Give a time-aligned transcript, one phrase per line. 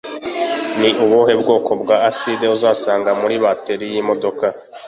[0.79, 4.45] Ni ubuhe bwoko bwa Acide Uzasanga muri Bateri yimodoka